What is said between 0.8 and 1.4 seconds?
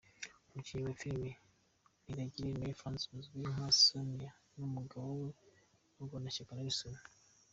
wa filime